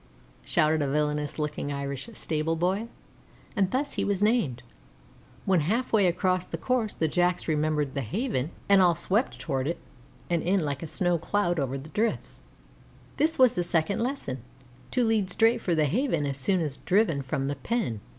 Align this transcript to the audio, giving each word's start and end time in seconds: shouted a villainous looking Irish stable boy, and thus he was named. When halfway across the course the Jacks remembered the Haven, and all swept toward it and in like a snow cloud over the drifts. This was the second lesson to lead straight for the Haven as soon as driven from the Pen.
shouted 0.43 0.81
a 0.81 0.87
villainous 0.89 1.37
looking 1.37 1.71
Irish 1.71 2.09
stable 2.13 2.55
boy, 2.55 2.87
and 3.55 3.69
thus 3.69 3.93
he 3.93 4.03
was 4.03 4.23
named. 4.23 4.63
When 5.45 5.59
halfway 5.59 6.07
across 6.07 6.47
the 6.47 6.57
course 6.57 6.95
the 6.95 7.07
Jacks 7.07 7.47
remembered 7.47 7.93
the 7.93 8.01
Haven, 8.01 8.49
and 8.67 8.81
all 8.81 8.95
swept 8.95 9.39
toward 9.39 9.67
it 9.67 9.77
and 10.27 10.41
in 10.41 10.65
like 10.65 10.81
a 10.81 10.87
snow 10.87 11.19
cloud 11.19 11.59
over 11.59 11.77
the 11.77 11.89
drifts. 11.89 12.41
This 13.17 13.37
was 13.37 13.51
the 13.51 13.63
second 13.63 13.99
lesson 14.01 14.41
to 14.89 15.05
lead 15.05 15.29
straight 15.29 15.61
for 15.61 15.75
the 15.75 15.85
Haven 15.85 16.25
as 16.25 16.39
soon 16.39 16.61
as 16.61 16.77
driven 16.77 17.21
from 17.21 17.47
the 17.47 17.55
Pen. 17.57 18.01